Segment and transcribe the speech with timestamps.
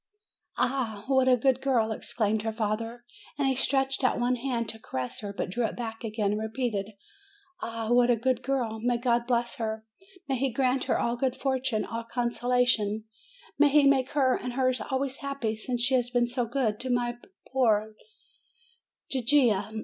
[0.57, 3.05] "Ah, what a good girl!" exclaimed her father;
[3.37, 6.41] and he stretched out one hand to caress her, but drew it back again, and
[6.41, 6.93] repeated,
[7.61, 8.79] "Ah, what a good girl!
[8.79, 9.85] May God bless her,
[10.27, 13.03] may He grant her all good fortune, all consolations;
[13.59, 16.89] may He make her and hers always happy, since she has been so good to
[16.89, 17.17] my
[17.53, 17.93] poor
[19.07, 19.69] Gigia!